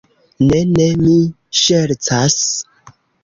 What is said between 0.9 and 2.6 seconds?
Mi ŝercas.